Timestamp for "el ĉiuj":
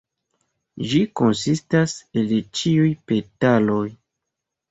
2.21-2.89